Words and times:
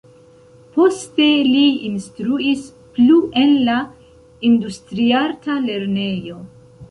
Poste 0.77 1.25
li 1.47 1.65
instruis 1.89 2.63
plu 2.97 3.19
en 3.43 3.53
la 3.67 3.77
Industriarta 4.51 5.59
Lernejo. 5.69 6.41